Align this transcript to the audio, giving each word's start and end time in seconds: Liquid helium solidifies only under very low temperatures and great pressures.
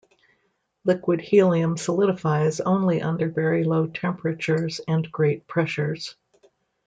Liquid 0.83 1.21
helium 1.21 1.77
solidifies 1.77 2.59
only 2.59 3.03
under 3.03 3.29
very 3.29 3.63
low 3.63 3.85
temperatures 3.85 4.81
and 4.87 5.11
great 5.11 5.45
pressures. 5.45 6.15